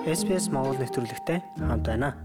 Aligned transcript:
SPS 0.00 0.48
Монгол 0.48 0.80
нэвтрүүлэгтэй 0.80 1.44
хамт 1.60 1.84
байна. 1.84 2.16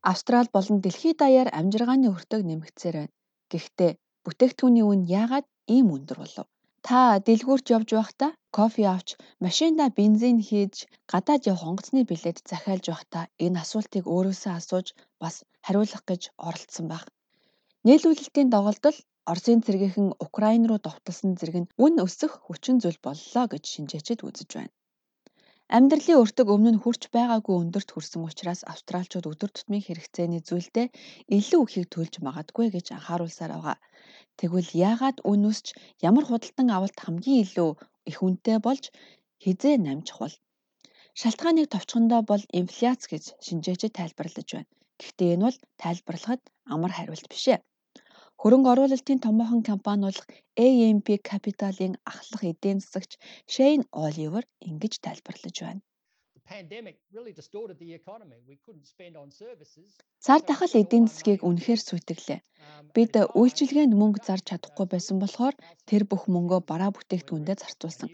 Австрал 0.00 0.48
болон 0.48 0.80
дэлхийд 0.80 1.20
даяар 1.20 1.52
амжиргааны 1.52 2.08
өртөг 2.08 2.40
нэмэгдсээр 2.48 2.96
байна. 2.96 3.14
Гэхдээ 3.52 3.90
бүтээгдэхүүний 4.24 4.84
үн 4.88 5.04
яагаад 5.04 5.44
ийм 5.68 5.92
өндөр 5.92 6.18
болов? 6.24 6.46
Та 6.80 7.20
дэлгүүрт 7.20 7.68
явж 7.76 7.88
байхдаа 7.92 8.32
кофе 8.56 8.88
авч 8.88 9.20
машиндаа 9.44 9.92
бензин 9.92 10.40
хийж 10.40 10.88
гадаад 11.12 11.44
явах 11.44 11.68
онгоцны 11.68 12.08
билет 12.08 12.40
захиалж 12.48 12.84
байхдаа 12.88 13.24
энэ 13.36 13.60
асуултыг 13.60 14.04
өөрөөсөө 14.08 14.52
асууж 14.56 14.86
бас 15.20 15.44
хариулах 15.60 16.02
гэж 16.08 16.32
оролдсон 16.40 16.86
байх. 16.88 17.04
Нийлүүлэлтийн 17.84 18.48
доголдол 18.48 18.96
Оросын 19.28 19.60
цэргийнхэн 19.60 20.16
Украин 20.24 20.64
руу 20.64 20.80
довтолсон 20.80 21.36
зэрэг 21.36 21.56
нь 21.60 21.70
үн 21.84 22.00
өсөх 22.00 22.32
хүчин 22.48 22.80
зүйл 22.80 22.96
боллоо 23.04 23.44
гэж 23.52 23.64
шинжээчид 23.68 24.24
үзэж 24.24 24.50
байна. 24.56 24.72
Амьдралын 25.76 26.20
өртөг 26.24 26.48
өмнө 26.54 26.70
нь 26.72 26.80
хүрч 26.80 27.02
байгаагүй 27.16 27.54
өндөрт 27.62 27.92
хүрсэн 27.92 28.24
учраас 28.24 28.60
австралчууд 28.72 29.28
өдөр 29.32 29.50
тутмын 29.52 29.84
хэрэгцээний 29.84 30.40
зүйлдээ 30.48 30.86
илүү 31.36 31.60
ихийг 31.64 31.86
төлж 31.92 32.14
магадгүй 32.24 32.66
гэж 32.72 32.86
анхааруулсаар 32.96 33.52
байгаа. 33.52 33.76
Тэгвэл 34.40 34.70
яагаад 34.88 35.18
үн 35.30 35.42
өсч 35.52 35.66
ямар 36.08 36.24
худалдан 36.26 36.68
авалт 36.72 36.98
хамгийн 37.04 37.44
илүү 37.44 37.70
их 38.10 38.18
үнэтэй 38.24 38.58
болж 38.66 38.84
хизээ 39.44 39.76
намжих 39.84 40.16
бол? 40.22 40.34
Шалтгааныг 41.20 41.66
товчхондоо 41.68 42.20
бол 42.30 42.42
инфляц 42.60 43.02
гэж 43.12 43.24
шинжээчид 43.44 43.92
тайлбарлаж 43.98 44.48
байна. 44.56 44.72
Гэхдээ 45.00 45.34
энэ 45.36 45.44
бол 45.46 45.58
тайлбарлахад 45.82 46.42
амар 46.72 46.92
хариулт 46.96 47.28
биш 47.28 47.44
ээ. 47.52 47.60
Хөрөнгө 48.42 48.70
оруулалтын 48.72 49.18
томоохон 49.26 49.62
компани 49.70 50.02
болох 50.06 50.26
AMP 50.66 51.08
Capital-ын 51.30 51.94
ахлах 52.12 52.42
эдийн 52.52 52.78
засагч 52.80 53.12
Shane 53.54 53.84
Oliver 54.04 54.44
ингэж 54.68 54.94
тайлбарлаж 55.04 55.56
байна. 55.66 55.82
Цар 60.24 60.40
тахал 60.48 60.74
эдийн 60.82 61.06
засгийг 61.10 61.40
үнэхээр 61.48 61.80
сүйтгэлээ. 61.88 62.40
Бид 62.94 63.12
үйлчилгээнд 63.40 63.94
мөнгө 64.00 64.20
зарж 64.26 64.44
чадахгүй 64.48 64.86
байсан 64.90 65.16
болохоор 65.20 65.54
тэр 65.88 66.02
бүх 66.10 66.22
мөнгөө 66.34 66.60
бараа 66.70 66.90
бүтээгдэхүүндээ 66.94 67.56
зарцуулсан. 67.60 68.10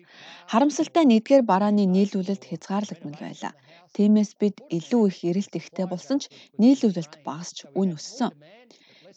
Харамсалтай 0.50 1.04
нь 1.06 1.16
эдгээр 1.18 1.42
барааны 1.50 1.84
нийлүүлэлт 1.94 2.44
хязгаарлагдмал 2.50 3.20
байлаа. 3.22 3.52
Тиймээс 3.94 4.32
бид 4.40 4.56
илүү 4.76 5.02
их 5.10 5.18
эрэлт 5.30 5.54
ихтэй 5.60 5.86
болсон 5.88 6.18
ч 6.22 6.24
нийлүүлэлт 6.62 7.14
багасч 7.26 7.56
үн 7.80 7.94
өссөн. 7.98 8.32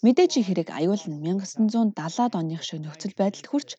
Мэдээжийн 0.05 0.45
хэрэг 0.47 0.69
аюул 0.79 1.03
нь 1.09 1.21
1970-ад 1.25 2.33
оных 2.39 2.61
шиг 2.65 2.79
нөхцөл 2.81 3.13
байдалд 3.17 3.47
хүрч 3.49 3.69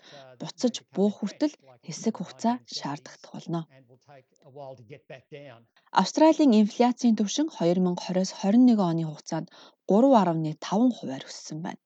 буцаж 0.41 0.75
буух 0.94 1.14
хүртэл 1.19 1.55
хэсэг 1.86 2.14
хугацаа 2.19 2.55
шаардагдах 2.77 3.33
болно. 3.34 3.60
Австралийн 6.00 6.52
инфляцийн 6.60 7.14
түвшин 7.19 7.47
2020-с 7.55 8.30
21 8.42 8.91
оны 8.91 9.05
хугацаанд 9.06 9.48
3.5 9.86 10.97
хувиар 10.98 11.25
өссөн 11.30 11.58
байна. 11.66 11.80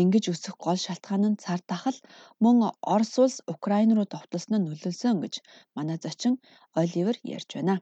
Ингэж 0.00 0.24
өсөх 0.32 0.54
гол 0.64 0.78
шалтгаан 0.86 1.24
нь 1.30 1.40
цар 1.42 1.60
тахал 1.70 1.98
мөн 2.42 2.56
Орос 2.94 3.14
улс 3.22 3.36
Украин 3.54 3.90
руу 3.96 4.06
довтолсон 4.12 4.54
нь 4.56 4.66
нөлөөлсөн 4.66 5.16
гэж 5.24 5.34
манай 5.76 5.98
зочин 6.04 6.34
Оливер 6.80 7.16
ярьж 7.36 7.50
байна. 7.56 7.74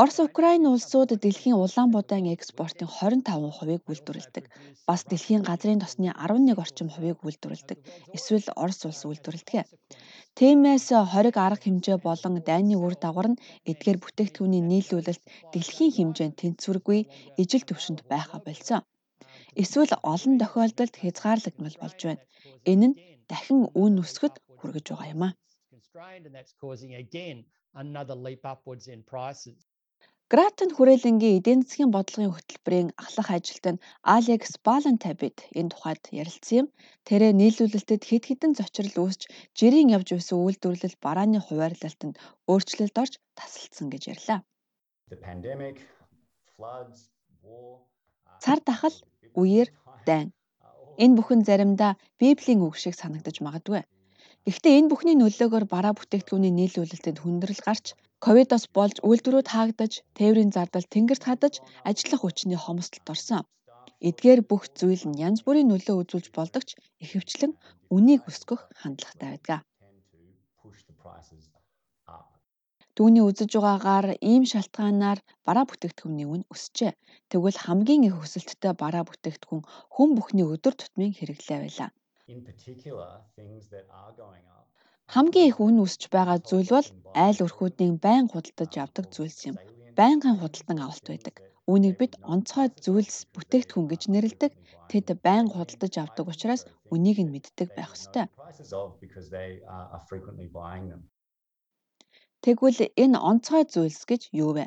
Орос 0.00 0.18
Украин 0.28 0.64
улсууд 0.72 1.10
дэлхийн 1.24 1.58
улаан 1.64 1.90
будаан 1.92 2.26
экспортын 2.36 2.88
25%-ыг 2.98 3.82
үйлдвэрлэдэг. 3.90 4.44
Бас 4.88 5.00
дэлхийн 5.10 5.42
газрын 5.48 5.82
тосны 5.82 6.08
11 6.14 6.62
орчим 6.62 6.88
хувийг 6.90 7.18
үйлдвэрлэдэг. 7.26 7.78
Эсвэл 8.16 8.46
Орос 8.62 8.80
улс 8.88 9.02
үйлдвэрлэдэг. 9.08 9.66
Тиймээс 10.38 10.86
хориг 11.12 11.36
арга 11.46 11.62
хэмжээ 11.64 11.98
болон 12.06 12.34
дайны 12.48 12.74
үр 12.84 12.94
дагавар 13.02 13.28
нь 13.32 13.40
эдгээр 13.70 13.98
бүтээгдэхүүний 14.00 14.62
нийлүүлэлт 14.70 15.24
дэлхийн 15.52 15.94
хэмжээнд 15.96 16.38
тэнцвэргүй 16.40 17.00
ижил 17.42 17.64
төвшөнд 17.66 18.00
байха 18.12 18.36
болсон. 18.46 18.80
Эсвэл 19.62 19.92
олон 20.12 20.34
тохиолдолд 20.42 20.94
хязгаарлагдмал 21.02 21.76
болж 21.82 21.98
байна. 22.06 22.22
Энэ 22.70 22.86
нь 22.88 22.98
дахин 23.30 23.60
үн 23.82 23.94
өсгөд 24.02 24.34
хүргэж 24.58 24.86
байгаа 24.90 25.12
юм 25.14 25.22
а 25.26 25.30
constrained 25.90 26.26
and 26.26 26.34
that's 26.34 26.54
causing 26.60 26.94
again 26.94 27.44
another 27.74 28.14
leap 28.14 28.44
upwards 28.44 28.86
in 28.88 29.02
prices. 29.02 29.58
Гратен 30.30 30.70
хүрээлэнгийн 30.76 31.38
эдийн 31.38 31.62
засгийн 31.62 31.90
бодлогын 31.90 32.30
хөтөлбөрийн 32.34 32.88
ахлах 33.02 33.30
ажилтан 33.34 33.76
Алекс 34.16 34.52
Балантабит 34.66 35.38
энэ 35.58 35.70
тухайд 35.74 36.02
ярилцсан 36.20 36.56
юм. 36.60 36.66
Тэрээр 37.08 37.34
нийлүүлэлтэд 37.40 38.02
хэд 38.06 38.24
хэдэн 38.30 38.52
зочрол 38.54 38.94
үүсч 39.02 39.22
жирийн 39.58 39.90
явж 39.96 40.08
байсан 40.14 40.38
үйлдвэрлэл 40.38 40.96
барааны 41.04 41.40
хуваарлалтанд 41.42 42.14
өөрчлөлт 42.50 42.96
орж 43.02 43.14
тасалдсан 43.38 43.86
гэж 43.90 44.02
ярьлаа. 44.14 44.40
Цар 48.42 48.58
тахал, 48.68 48.96
үеэр, 49.40 49.68
дайн. 50.06 50.30
Энэ 51.02 51.16
бүхэн 51.18 51.42
заримдаа 51.42 51.92
Библийн 52.20 52.62
үг 52.62 52.78
шиг 52.78 52.94
санагдаж 52.94 53.42
магадгүй. 53.42 53.82
Гэхдээ 54.48 54.74
энэ 54.78 54.90
бүхний 54.90 55.16
нөлөөгөөр 55.20 55.66
бараа 55.74 55.92
бүтээгдэхүүний 55.96 56.52
нийлүүлэлтэд 56.56 57.16
хүндрэл 57.20 57.60
гарч 57.66 57.86
ковидос 58.24 58.64
болж 58.76 58.96
үйлдвэрүүд 59.08 59.48
хаагдаж, 59.52 59.92
тээврийн 60.16 60.52
зардал 60.56 60.86
тэнгэрт 60.94 61.24
хадаж, 61.28 61.54
ажиллах 61.88 62.20
хүчний 62.24 62.60
хомсдолд 62.60 63.06
орсон. 63.12 63.44
Эдгээр 64.08 64.40
бүх 64.48 64.62
зүйл 64.78 65.04
нь 65.08 65.20
янз 65.26 65.40
бүрийн 65.44 65.68
нөлөө 65.68 65.96
үзүүлж 66.02 66.28
болдог 66.32 66.62
ч 66.68 66.70
ихэвчлэн 67.04 67.52
үнийг 67.94 68.22
өсгөх 68.30 68.60
хандлагатай 68.80 69.28
байдаг. 69.32 69.60
Түүний 72.96 73.24
үзэж 73.28 73.50
байгаагаар 73.56 74.06
ийм 74.30 74.44
шалтгаанаар 74.52 75.18
бараа 75.46 75.64
бүтээгдэхүүний 75.68 76.28
үн 76.32 76.42
өсжээ. 76.52 76.92
Тэгвэл 77.30 77.58
хамгийн 77.64 78.08
их 78.08 78.16
өсөлттэй 78.24 78.72
бараа 78.82 79.04
бүтээгдэхүүн 79.08 79.62
хүн 79.94 80.10
бүхний 80.16 80.46
өдөр 80.54 80.74
тутмын 80.76 81.12
хэрэглээ 81.16 81.60
байлаа. 81.62 81.90
Хамгийн 85.12 85.48
их 85.50 85.58
үн 85.66 85.76
өсч 85.84 86.02
байгаа 86.14 86.38
зүйл 86.48 86.70
бол 86.76 86.88
айл 87.24 87.38
өрхүүдийн 87.46 87.94
байн 88.04 88.26
худалдаж 88.30 88.72
авдаг 88.78 89.06
зүйлс 89.14 89.40
юм. 89.50 89.56
Байнгын 89.98 90.36
худалдан 90.38 90.78
авалт 90.80 91.06
байдаг. 91.10 91.34
Үүнийг 91.70 91.94
бид 91.98 92.12
онцгой 92.32 92.68
зүйлс 92.84 93.18
бүтээгдэхүүн 93.34 93.86
гэж 93.90 94.02
нэрлэдэг. 94.12 94.52
Тэд 94.90 95.08
байн 95.26 95.46
худалдаж 95.50 95.94
авдаг 95.98 96.26
учраас 96.32 96.62
үнийг 96.94 97.18
нь 97.22 97.32
мэддэг 97.34 97.68
байх 97.76 97.92
ёстой. 97.98 98.26
Тэгвэл 102.42 102.80
энэ 103.02 103.18
онцгой 103.30 103.64
зүйлс 103.72 104.02
гэж 104.10 104.22
юу 104.44 104.50
вэ? 104.56 104.64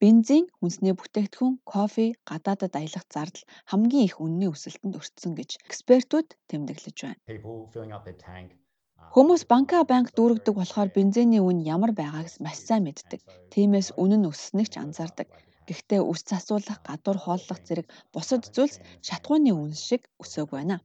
Бензин, 0.00 0.48
хүнсний 0.56 0.94
бүтээгдэхүүн, 0.96 1.60
кофе, 1.68 2.16
гадаадад 2.24 2.72
аялах 2.72 3.04
зардал 3.12 3.44
хамгийн 3.68 4.08
их 4.08 4.16
үнэний 4.24 4.48
өсөлтөнд 4.48 4.96
өртсөн 4.96 5.36
гэж 5.36 5.50
экспертүүд 5.68 6.28
тэмдэглэж 6.48 6.96
байна. 7.04 7.20
Хүмүүс 9.12 9.42
банка 9.44 9.84
банк 9.84 10.08
дүүргдэг 10.16 10.54
болохоор 10.56 10.88
бензиний 10.96 11.44
үн 11.44 11.60
ямар 11.60 11.92
байгааг 11.92 12.32
маш 12.40 12.64
сайн 12.64 12.88
мэддэг. 12.88 13.20
Тиймээс 13.52 13.92
үнэ 14.00 14.16
нь 14.16 14.28
өссөнийг 14.30 14.72
ч 14.72 14.80
анзаардаг. 14.80 15.28
Гэхдээ 15.68 16.00
үс 16.00 16.24
засуулах, 16.24 16.80
гадуур 16.80 17.18
хооллох 17.20 17.60
зэрэг 17.60 17.86
бусад 18.14 18.48
зүйлс 18.54 18.80
шатхууны 19.04 19.52
үн 19.52 19.76
шиг 19.76 20.08
өсөөг 20.16 20.48
байна. 20.56 20.80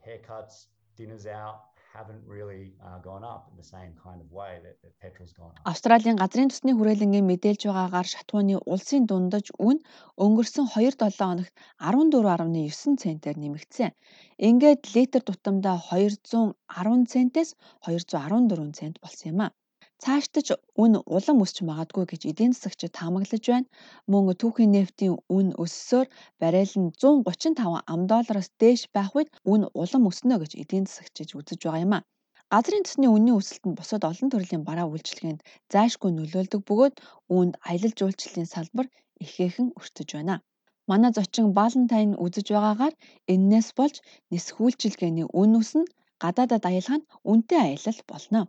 Haircuts, 0.00 0.72
dinners 0.96 1.28
out, 1.28 1.75
Австралийн 5.70 6.16
газрын 6.22 6.50
төсний 6.50 6.74
хүрээлэнгийн 6.76 7.28
мэдээлж 7.30 7.62
байгаагаар 7.66 8.08
шатхууны 8.12 8.56
улсын 8.72 9.02
дундаж 9.10 9.46
үн 9.68 9.76
өнгөрсөн 10.24 10.66
2-7 10.74 11.16
хоногт 11.20 11.54
14.9 11.80 13.02
центээр 13.02 13.36
нэмэгдсэн. 13.40 13.92
Ингээд 14.48 14.82
литр 14.94 15.22
тутамдаа 15.24 15.76
210 15.88 17.12
центээс 17.12 17.50
214 17.86 18.76
цент 18.78 18.96
болсон 19.02 19.28
юм 19.32 19.40
а. 19.46 19.48
Цаашдаж 20.04 20.48
үн 20.82 20.92
улам 21.16 21.38
өсч 21.44 21.56
магадгүй 21.68 22.04
гэж 22.08 22.22
эдийн 22.30 22.52
засагчид 22.54 22.92
таамаглаж 22.98 23.44
байна. 23.48 23.68
Мөн 24.10 24.24
түүхийн 24.40 24.74
нефтийн 24.76 25.14
үн 25.36 25.48
өссөөр 25.64 26.06
баррел 26.40 26.74
нь 26.82 26.90
135 27.00 27.80
ам 27.92 28.00
доллараас 28.10 28.48
дээш 28.60 28.82
байх 28.96 29.10
үед 29.16 29.30
үн 29.52 29.62
улам 29.82 30.02
өснө 30.10 30.36
гэж 30.42 30.52
эдийн 30.62 30.84
засагчид 30.86 31.30
үзэж 31.38 31.60
байгаа 31.64 31.84
юм 31.86 31.94
а. 31.96 32.00
Газрын 32.52 32.84
төсний 32.84 33.10
үнийн 33.16 33.38
өсөлт 33.40 33.64
нь 33.66 33.78
бусад 33.78 34.02
олон 34.10 34.28
төрлийн 34.30 34.62
бараа 34.68 34.86
үйлчилгээнд 34.92 35.40
зайлшгүй 35.72 36.10
нөлөөлдөг 36.14 36.60
бөгөөд 36.68 36.94
үүнд 37.34 37.54
аялал 37.68 37.94
жуулчлалын 37.98 38.52
салбар 38.54 38.86
ихээхэн 39.24 39.68
өртөж 39.80 40.08
байна. 40.16 40.36
Манай 40.90 41.10
зочин 41.16 41.46
Балентайн 41.58 42.12
үзэж 42.24 42.46
байгаагаар 42.52 42.94
эннээс 43.32 43.68
болж 43.78 43.96
нисэх 44.30 44.56
үйлчилгээний 44.64 45.26
үн 45.40 45.50
өснө 45.60 45.84
гадаадад 46.22 46.64
аялах 46.70 46.96
нь 46.98 47.08
үнэтэй 47.30 47.60
аялал 47.64 48.00
болно. 48.10 48.40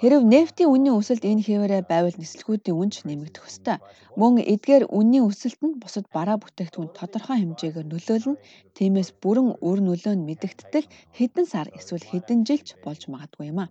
Хэрэв 0.00 0.22
нефтийн 0.32 0.70
үнийн 0.74 0.94
өсөлт 1.00 1.24
энэ 1.30 1.42
хэвээрээ 1.46 1.82
байвал 1.90 2.16
нислэгүүдийн 2.22 2.78
үн 2.82 2.90
ч 2.94 2.96
нэмэгдэх 3.02 3.44
ёстой. 3.50 3.78
Мөн 4.20 4.34
эдгээр 4.54 4.84
үнийн 4.98 5.26
өсөлт 5.30 5.60
нь 5.66 5.78
бусад 5.82 6.06
бараа 6.14 6.38
бүтээгдэхүүн 6.38 6.94
тодорхой 6.98 7.38
хэмжээгээр 7.42 7.86
нөлөөлнө. 7.90 8.40
Тиймээс 8.76 9.10
бүрэн 9.22 9.48
үр 9.68 9.78
нөлөө 9.82 10.14
нь 10.16 10.26
мэдэгдтэл 10.28 10.86
хэдэн 11.18 11.46
сар 11.52 11.66
эсвэл 11.78 12.06
хэдэн 12.10 12.38
жилч 12.46 12.68
болж 12.84 13.02
магадгүй 13.12 13.50
юм 13.50 13.58
а. 13.64 13.66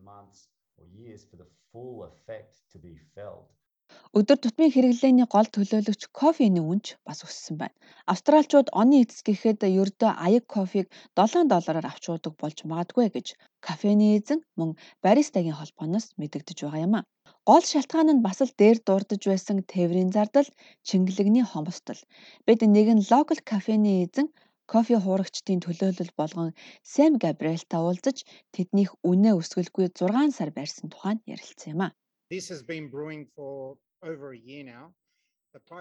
Өдөр 4.18 4.38
тутмын 4.42 4.74
хэрэглээний 4.74 5.28
гол 5.30 5.48
төлөөлөгч 5.56 6.02
кофений 6.20 6.64
үнэ 6.72 6.84
ч 6.86 6.88
бас 7.08 7.20
өссөн 7.28 7.56
байна. 7.62 7.78
Австралчууд 8.12 8.68
оны 8.82 8.96
эцэс 9.04 9.22
гэхэд 9.28 9.62
ердөө 9.82 10.12
аяг 10.26 10.46
кофег 10.56 10.86
7 11.14 11.46
доллараар 11.52 11.86
авч 11.92 12.04
уудаг 12.10 12.34
болж 12.42 12.58
магадгүй 12.70 13.08
гэж 13.16 13.28
кофений 13.68 14.12
эзэн 14.18 14.40
мөн 14.58 14.70
баристагийн 15.06 15.60
холбооноос 15.60 16.18
мэдэгдэж 16.20 16.58
байгаа 16.66 16.86
юм 16.88 16.94
а. 17.00 17.02
Гол 17.50 17.64
шалтгаан 17.72 18.10
нь 18.16 18.26
бас 18.26 18.40
л 18.48 18.54
дээр 18.60 18.78
дурдж 18.88 19.24
байсан 19.32 19.58
тээврийн 19.72 20.12
зардал, 20.16 20.50
чингэлэгний 20.88 21.46
хомсдол. 21.48 22.02
Бид 22.46 22.60
нэгэн 22.76 23.00
локал 23.12 23.42
кафений 23.52 23.98
эзэн 24.06 24.28
кофе 24.72 24.96
хуурагчдын 25.04 25.60
төлөөлөл 25.64 26.12
болгон 26.20 26.50
Сэм 26.94 27.14
Габриэлтай 27.24 27.82
уулзаж 27.84 28.18
тэднийх 28.56 28.92
үнэ 29.10 29.32
өсгөлгүй 29.40 29.88
6 30.00 30.36
сар 30.38 30.50
байрсан 30.58 30.88
тухайд 30.92 31.20
ярилцсан 31.34 31.70
юм 31.76 31.82
а. 31.88 31.90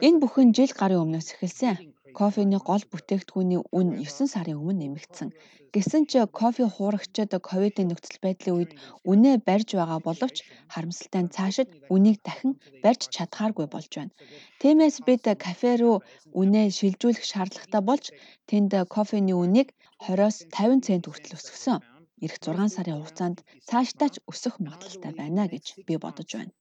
Энэ 0.07 0.21
бүхэн 0.23 0.49
жил 0.57 0.73
гарын 0.81 1.03
өмнөөс 1.05 1.29
эхэлсэн. 1.35 1.75
Кофений 2.21 2.61
гол 2.69 2.85
бүтээгдэхүүний 2.93 3.61
үн 3.79 3.89
9 4.01 4.33
сарын 4.33 4.61
өмнө 4.61 4.81
нэмэгдсэн. 4.81 5.29
Гэсэн 5.75 6.03
ч 6.11 6.13
кофе 6.39 6.65
хуурагчид 6.75 7.31
ковидын 7.49 7.89
нөхцөл 7.89 8.19
байдлын 8.25 8.57
үед 8.57 8.73
үнэ 9.11 9.33
барьж 9.49 9.69
байгаа 9.77 10.01
боловч 10.09 10.37
харамсалтай 10.73 11.23
нь 11.25 11.35
цаашид 11.37 11.69
үнийг 11.95 12.19
дахин 12.27 12.53
барьж 12.85 13.03
чадхааргүй 13.15 13.67
болж 13.71 13.93
байна. 13.97 14.17
Тиймээс 14.61 14.97
бид 15.07 15.25
кафе 15.45 15.73
руу 15.81 15.97
үнэ 16.41 16.63
шилжүүлэх 16.77 17.25
шаардлагатай 17.29 17.83
болж 17.89 18.05
тэнд 18.49 18.73
кофений 18.95 19.37
үнийг 19.45 19.69
20-оос 20.05 20.37
50 20.57 20.87
цент 20.87 21.05
хүртэл 21.05 21.37
өсгсөн. 21.37 21.79
Ирэх 22.25 22.39
6 22.41 22.73
сарын 22.75 22.97
хугацаанд 22.97 23.39
цаашдаа 23.69 24.09
ч 24.13 24.17
өсөх 24.31 24.55
магадлалтай 24.65 25.13
байна 25.21 25.43
гэж 25.53 25.65
би 25.87 25.95
бодож 26.05 26.31
байна. 26.33 26.55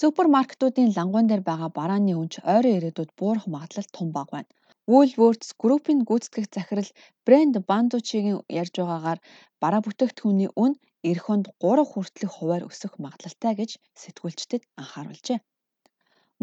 Супермаркетуудын 0.00 0.94
лангуун 0.96 1.26
дээр 1.28 1.42
байгаа 1.50 1.70
барааны 1.78 2.12
үнэч 2.20 2.34
ойрын 2.54 2.76
ирээдүйд 2.78 3.10
буурах 3.18 3.46
магадлал 3.54 3.88
том 3.96 4.08
бага 4.16 4.30
байна. 4.34 4.50
Woolworths 4.90 5.50
Group-ийн 5.62 6.00
гүйцэтгэх 6.08 6.46
захирал 6.54 6.90
Брэнд 7.26 7.54
Бандучигийн 7.68 8.38
ярьж 8.60 8.74
байгаагаар 8.78 9.18
бараа 9.62 9.80
бүтээгдэхүүний 9.84 10.50
үн 10.64 10.72
эх 11.10 11.18
хонд 11.26 11.46
3 11.60 11.84
хүртэлх 11.90 12.32
хувиар 12.36 12.64
өсөх 12.70 12.92
магадлалтай 13.04 13.52
гэж 13.60 13.70
сэтгүүлчдэд 14.00 14.62
анхааруулжээ. 14.80 15.38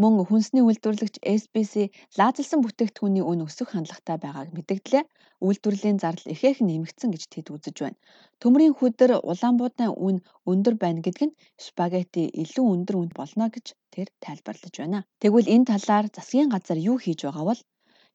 Мөн 0.02 0.14
хүнсний 0.30 0.62
үйлдвэрлэгч 0.62 1.16
SBC 1.42 1.74
лаазалсан 2.18 2.60
бүтээгдэхүүний 2.62 3.26
үн 3.30 3.40
өсөх 3.48 3.74
хандлагатай 3.74 4.18
байгааг 4.22 4.50
мэдэгдлээ. 4.54 5.04
Үйлдвэрлэлийн 5.46 5.98
зардал 6.04 6.34
ихээхэн 6.34 6.70
нэмэгдсэн 6.70 7.10
гэж 7.14 7.24
тэд 7.34 7.48
үзэж 7.56 7.76
байна. 7.82 7.98
Төмрийн 8.42 8.78
хөдөр 8.78 9.12
улаанбуудын 9.32 9.98
үн 10.08 10.16
өндөр 10.52 10.76
байна 10.84 11.02
гэдэг 11.02 11.26
нь 11.28 11.38
спагетти 11.66 12.30
илүү 12.42 12.66
өндөр 12.74 12.96
үнд 13.02 13.14
болно 13.18 13.46
гэж 13.50 13.66
тэр 13.94 14.08
тайлбарлаж 14.22 14.74
байна. 14.78 15.00
Тэгвэл 15.22 15.52
энэ 15.56 15.70
талаар 15.72 16.06
засгийн 16.14 16.54
газар 16.54 16.78
юу 16.78 16.98
хийж 17.02 17.20
байгаа 17.26 17.46
бол 17.50 17.62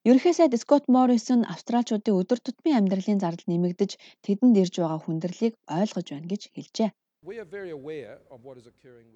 Ерөнхий 0.08 0.34
сайд 0.34 0.54
Скот 0.62 0.84
Моррисон 0.94 1.40
австралчуудын 1.52 2.18
өдөр 2.20 2.38
тутмын 2.42 2.78
амьдралын 2.78 3.22
зардал 3.22 3.48
нэмэгдэж 3.50 3.90
тэдэнд 4.24 4.58
ирж 4.62 4.74
байгаа 4.78 5.00
хүндрэлийг 5.02 5.54
ойлгож 5.78 6.06
байна 6.10 6.30
гэж 6.32 6.42
хэлжээ. 6.54 6.90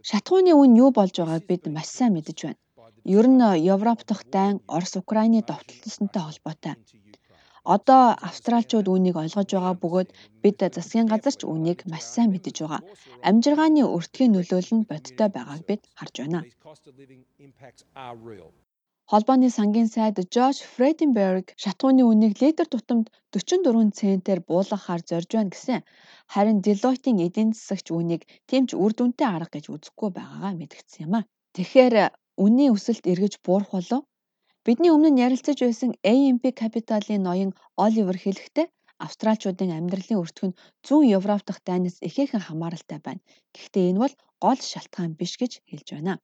Шатхууны 0.08 0.52
үн 0.60 0.72
юу 0.84 0.90
болж 0.98 1.14
байгааг 1.18 1.44
бид 1.50 1.62
маш 1.76 1.88
сайн 1.98 2.12
мэдэж 2.14 2.38
байна. 2.44 2.60
Ер 3.18 3.26
нь 3.26 3.42
Европ 3.74 4.00
дахь 4.08 4.24
дайн 4.34 4.56
Орос 4.76 4.94
Украины 5.02 5.40
довтлолсонтой 5.42 6.22
холбоотой. 6.24 6.74
Одоо 7.74 8.04
австралчууд 8.28 8.86
үүнийг 8.92 9.16
ойлгож 9.22 9.50
байгаа 9.52 9.74
бөгөөд 9.82 10.08
бид 10.42 10.58
засгийн 10.76 11.10
газар 11.12 11.34
ч 11.38 11.42
үүнийг 11.50 11.78
маш 11.90 12.04
сайн 12.14 12.30
мэдэж 12.30 12.56
байгаа. 12.62 12.80
Амжиргааны 13.28 13.82
өртгийн 13.96 14.32
нөлөөлөл 14.34 14.76
нь 14.78 14.88
бодиттой 14.90 15.28
байгааг 15.34 15.62
бид 15.68 15.82
харж 15.98 16.14
байна. 16.22 16.40
Холбооны 19.10 19.48
сангийн 19.56 19.88
сайд 19.94 20.16
Жош 20.34 20.56
Фреденберг 20.74 21.46
шатхууны 21.62 22.02
үнийг 22.10 22.34
литр 22.42 22.66
тутамд 22.66 23.06
44 23.30 23.94
центээр 24.00 24.40
буулгахаар 24.48 25.02
зорж 25.10 25.30
байна 25.34 25.54
гэсэн. 25.54 25.80
Харин 26.32 26.58
Deloitte-ийн 26.66 27.22
эдийн 27.26 27.50
засагч 27.54 27.86
үнийг 27.94 28.22
тийм 28.50 28.66
ч 28.68 28.74
үр 28.82 28.92
дүнтэй 28.98 29.28
арга 29.30 29.54
гэж 29.54 29.64
үзэхгүй 29.74 30.10
байгаагаа 30.10 30.52
мэдгдсэн 30.58 31.06
юм 31.06 31.14
а. 31.18 31.20
Тэгэхээр 31.54 31.94
үнийн 32.44 32.74
өсөлт 32.74 33.04
эргэж 33.12 33.34
буурах 33.46 33.70
болов? 33.78 34.02
Бидний 34.66 34.90
өмнө 34.90 35.10
нь 35.14 35.22
ярилцаж 35.26 35.58
байсан 35.62 35.90
AMP 36.12 36.44
Capital-ийн 36.60 37.22
ноён 37.22 37.50
Оливер 37.84 38.18
хэлэхдээ 38.18 38.66
австралчуудын 39.06 39.70
амьдралын 39.78 40.20
өртгөн 40.22 40.52
100 40.82 41.14
Европ 41.18 41.42
дахь 41.46 41.62
дайнаас 41.68 41.96
ихээхэн 42.08 42.42
хамааралтай 42.42 42.98
байна. 43.06 43.22
Гэхдээ 43.54 43.84
энэ 43.90 44.02
бол 44.02 44.14
гол 44.44 44.60
шалтгаан 44.70 45.12
биш 45.20 45.32
гэж 45.38 45.52
хэлж 45.70 45.88
байна. 45.94 46.18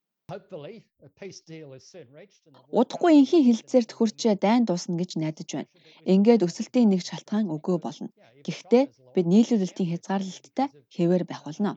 Удахгүй 2.79 3.13
энхийн 3.21 3.45
хилцээрт 3.47 3.91
хүрч 3.95 4.21
дайн 4.45 4.63
дуусна 4.65 4.95
гэж 5.01 5.11
найдаж 5.21 5.49
байна. 5.55 5.71
Ингээд 6.13 6.47
өсөлтийн 6.47 6.89
нэг 6.91 7.01
шалтгаан 7.09 7.47
өгөө 7.57 7.77
болно. 7.87 8.09
Гэхдээ 8.47 8.85
бид 9.15 9.27
нийлүүлэлтийн 9.33 9.91
хязгаарлалттай 9.91 10.69
хэвээр 10.95 11.25
байх 11.29 11.43
болно. 11.47 11.73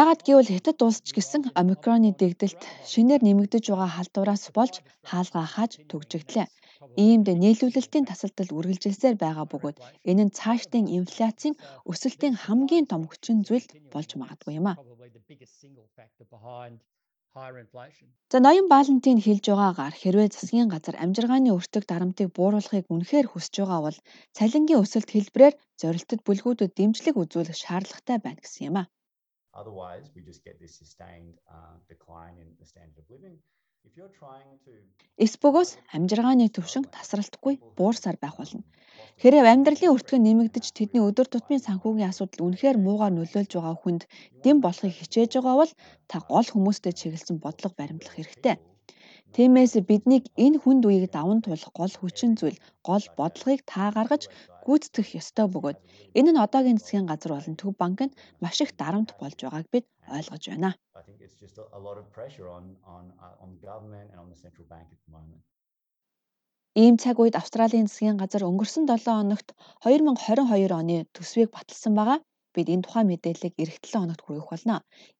Яагад 0.00 0.20
гэвэл 0.26 0.50
хятад 0.54 0.78
улс 0.86 0.98
ч 1.06 1.08
гэсэн 1.16 1.42
омикроны 1.60 2.10
дэгдэлт 2.20 2.60
шинээр 2.92 3.22
нэмэгдэж 3.24 3.64
байгаа 3.68 3.90
халдвараас 3.94 4.44
болж 4.56 4.74
хаалгаа 5.10 5.46
хааж 5.54 5.72
төгжигдлээ. 5.90 6.46
Иймд 7.04 7.28
нийлүүлэлтийн 7.42 8.08
тасалдал 8.10 8.50
үргэлжилсээр 8.58 9.16
байгаа 9.24 9.46
бөгөөд 9.52 9.78
энэ 10.10 10.24
нь 10.26 10.34
цаашдын 10.38 10.86
инфляцийн 10.98 11.54
өсөлтийн 11.90 12.34
хамгийн 12.44 12.86
том 12.90 13.02
хүчин 13.06 13.38
зүйл 13.46 13.66
болж 13.94 14.10
магадгүй 14.20 14.52
юм 14.60 14.66
а. 14.72 14.74
За 18.32 18.38
ноён 18.46 18.66
Баалантин 18.72 19.18
хэлж 19.26 19.44
байгаагаар 19.50 19.94
хэрвээ 19.98 20.28
засгийн 20.32 20.68
газар 20.74 20.94
амжиргааны 21.04 21.50
өртөг 21.58 21.82
дарамтыг 21.90 22.28
бууруулахыг 22.36 22.86
үнэхээр 22.94 23.26
хүсэж 23.30 23.54
байгаа 23.58 23.80
бол 23.84 23.98
цалингийн 24.36 24.82
өсөлт 24.84 25.10
хэлбэрээр 25.12 25.54
зорилттой 25.80 26.18
бүлгүүдэд 26.26 26.72
дэмжлэг 26.78 27.16
үзүүлэх 27.22 27.58
шаардлагатай 27.62 28.18
байна 28.22 28.40
гэсэн 28.42 28.62
юм 28.70 28.76
а. 28.82 28.84
Otherwise 29.58 30.06
we 30.14 30.20
just 30.30 30.42
get 30.46 30.56
this 30.62 30.74
sustained 30.82 31.34
uh, 31.54 31.74
decline 31.90 32.36
in 32.42 32.48
the 32.60 32.66
standard 32.72 32.98
of 33.02 33.06
living. 33.14 33.36
Эсбөгөөс 35.24 35.70
амжиргааны 35.96 36.46
төвшин 36.56 36.84
тасралтгүй 36.94 37.54
буурсаар 37.78 38.16
байх 38.20 38.34
болно. 38.40 38.62
Хэрэг 39.22 39.46
амьдралын 39.52 39.94
өртгөн 39.94 40.22
нэмэгдэж 40.26 40.66
тэдний 40.74 41.02
өдөр 41.08 41.26
тутмын 41.30 41.62
санхүүгийн 41.66 42.10
асуудал 42.10 42.44
үнэхээр 42.46 42.76
муугаар 42.82 43.14
нөлөөлж 43.14 43.52
байгаа 43.54 43.76
хүнд 43.78 44.02
дэм 44.42 44.56
болохыг 44.64 44.94
хичээж 44.98 45.32
байгаа 45.38 45.56
бол 45.60 45.72
та 46.10 46.16
гол 46.30 46.48
хүмүүстэй 46.50 46.92
чиглэсэн 46.98 47.36
бодлого 47.44 47.74
баримтлах 47.78 48.14
хэрэгтэй. 48.16 48.56
Тиймээс 49.34 49.74
биднийг 49.90 50.24
энэ 50.44 50.62
хүнд 50.62 50.86
үеийг 50.86 51.10
даван 51.10 51.42
туулах 51.42 51.72
гол 51.78 51.94
хүчин 51.98 52.32
зүйл, 52.38 52.58
гол 52.88 53.04
бодлогыг 53.18 53.60
та 53.66 53.90
гаргаж 53.96 54.22
гүйцэтгэх 54.66 55.08
ёстой 55.20 55.46
бөгөөд 55.50 55.78
энэ 56.18 56.30
нь 56.32 56.42
одоогийн 56.44 56.78
засгийн 56.78 57.10
газар 57.10 57.32
болон 57.34 57.56
Төв 57.58 57.72
банк 57.80 57.98
нь 58.06 58.16
маш 58.42 58.56
их 58.64 58.70
дарамт 58.80 59.10
болж 59.18 59.38
байгааг 59.42 59.66
бид 59.74 59.84
ойлгож 60.16 60.44
байна. 60.50 60.70
Ийм 66.82 66.94
цаг 67.02 67.16
үед 67.18 67.34
Австралийн 67.40 67.90
засгийн 67.90 68.18
газар 68.22 68.42
өнгөрсөн 68.46 68.84
7 68.86 69.18
хоногт 69.18 69.48
2022 69.82 70.78
оны 70.80 70.96
төсвийг 71.14 71.50
баталсан 71.50 71.92
байгаа. 71.98 72.18
Бид 72.54 72.66
энэ 72.74 72.84
тухайн 72.86 73.10
мэдээллийг 73.10 73.54
эх 73.62 73.82
7 73.82 73.98
хоногт 73.98 74.22
хүргэх 74.22 74.48
болно. 74.50 74.76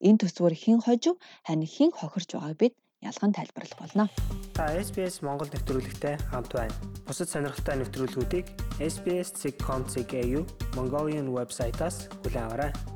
Энэ 0.07 0.19
төсвөр 0.23 0.55
хэн 0.61 0.79
хожив, 0.85 1.15
харин 1.47 1.67
хэн 1.75 1.91
хохирч 1.91 2.31
байгааг 2.31 2.59
бид 2.63 2.73
ялган 3.05 3.31
тайлбарлах 3.33 3.79
болно. 3.79 4.09
Та 4.57 4.71
SBS 4.81 5.21
Монгол 5.21 5.49
нэвтрүүлэгтэй 5.53 6.17
хамт 6.31 6.51
байна. 6.55 6.73
Бусад 7.05 7.29
сонирхолтой 7.29 7.83
нэвтрүүлгүүдийг 7.83 8.45
SBS.com.cg 8.81 10.13
Mongolian 10.73 11.29
вебсайтаас 11.29 12.07
аваарай. 12.35 12.94